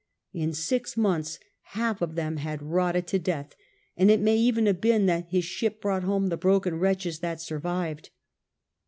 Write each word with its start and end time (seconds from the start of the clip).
In 0.33 0.51
six 0.53 0.97
months 0.97 1.37
half 1.77 2.01
of 2.01 2.15
them 2.15 2.37
had 2.37 2.63
rotted 2.63 3.05
to 3.05 3.19
death, 3.19 3.55
and 3.95 4.09
it 4.09 4.19
may 4.19 4.35
even 4.35 4.65
have 4.65 4.81
been 4.81 5.05
that 5.05 5.27
his 5.27 5.45
ship 5.45 5.79
brought 5.79 6.01
home 6.05 6.29
the 6.29 6.37
broken 6.37 6.79
wretches 6.79 7.19
that 7.19 7.39
survived. 7.39 8.09